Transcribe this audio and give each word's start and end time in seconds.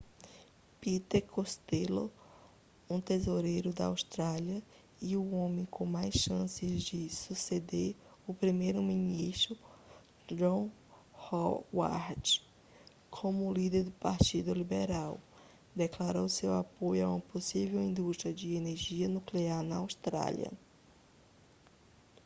peter 0.79 1.21
costello 1.21 2.11
um 2.89 2.99
tesoureiro 2.99 3.71
da 3.71 3.85
austrália 3.85 4.63
e 4.99 5.15
o 5.15 5.31
homem 5.35 5.63
com 5.65 5.85
mais 5.85 6.15
chance 6.15 6.65
de 6.65 7.07
suceder 7.07 7.95
o 8.25 8.33
primeiro-ministro 8.33 9.55
john 10.27 10.71
howard 11.29 12.41
como 13.11 13.53
líder 13.53 13.83
do 13.83 13.91
partido 13.91 14.51
liberal 14.55 15.19
declarou 15.75 16.27
seu 16.27 16.51
apoio 16.55 17.05
a 17.05 17.09
uma 17.11 17.21
possível 17.21 17.79
indústria 17.79 18.33
de 18.33 18.55
energia 18.55 19.07
nuclear 19.07 19.61
na 19.61 19.75
austrália 19.77 20.51